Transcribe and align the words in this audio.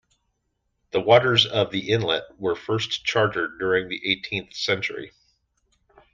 The 0.93 0.99
waters 0.99 1.45
of 1.45 1.69
the 1.69 1.91
inlet 1.91 2.23
were 2.39 2.55
first 2.55 3.05
charted 3.05 3.59
during 3.59 3.87
the 3.87 4.01
eighteenth 4.11 4.51
century. 4.55 5.11